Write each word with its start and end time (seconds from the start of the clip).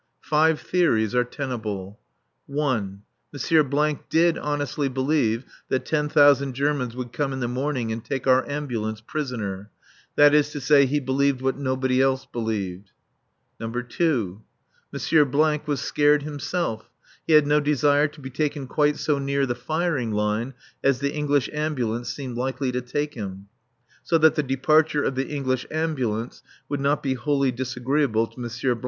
Five 0.23 0.59
theories 0.59 1.13
are 1.13 1.23
tenable: 1.23 1.99
(1.) 2.47 3.03
M. 3.51 3.97
did 4.09 4.35
honestly 4.39 4.89
believe 4.89 5.45
that 5.69 5.85
ten 5.85 6.09
thousand 6.09 6.53
Germans 6.55 6.95
would 6.95 7.13
come 7.13 7.31
in 7.33 7.39
the 7.39 7.47
morning 7.47 7.91
and 7.91 8.03
take 8.03 8.25
our 8.25 8.43
ambulance 8.49 8.99
prisoner. 8.99 9.69
That 10.15 10.33
is 10.33 10.49
to 10.53 10.59
say, 10.59 10.87
he 10.87 10.99
believed 10.99 11.43
what 11.43 11.59
nobody 11.59 12.01
else 12.01 12.25
believed. 12.25 12.89
(2.) 13.59 14.41
M. 14.41 15.59
was 15.67 15.81
scared 15.83 16.23
himself. 16.23 16.89
He 17.27 17.33
had 17.33 17.45
no 17.45 17.59
desire 17.59 18.07
to 18.07 18.19
be 18.21 18.31
taken 18.31 18.65
quite 18.65 18.97
so 18.97 19.19
near 19.19 19.45
the 19.45 19.53
firing 19.53 20.09
line 20.11 20.55
as 20.83 20.97
the 20.97 21.13
English 21.13 21.47
Ambulance 21.53 22.09
seemed 22.11 22.35
likely 22.37 22.71
to 22.71 22.81
take 22.81 23.13
him; 23.13 23.49
so 24.01 24.17
that 24.17 24.33
the 24.33 24.41
departure 24.41 25.03
of 25.03 25.13
the 25.13 25.27
English 25.27 25.67
Ambulance 25.69 26.41
would 26.69 26.79
not 26.81 27.03
be 27.03 27.13
wholly 27.13 27.51
disagreeable 27.51 28.25
to 28.25 28.41
M. 28.43 28.49